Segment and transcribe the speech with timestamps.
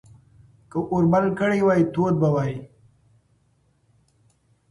[0.69, 2.53] که اور بل کړی وای، تود به وای.